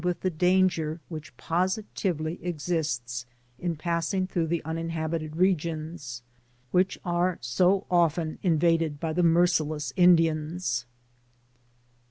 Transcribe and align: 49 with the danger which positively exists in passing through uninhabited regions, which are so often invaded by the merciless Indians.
49 0.01 0.09
with 0.09 0.21
the 0.21 0.29
danger 0.35 0.99
which 1.09 1.37
positively 1.37 2.39
exists 2.43 3.27
in 3.59 3.75
passing 3.75 4.25
through 4.25 4.49
uninhabited 4.65 5.35
regions, 5.35 6.23
which 6.71 6.97
are 7.05 7.37
so 7.39 7.85
often 7.91 8.39
invaded 8.41 8.99
by 8.99 9.13
the 9.13 9.21
merciless 9.21 9.93
Indians. 9.95 10.87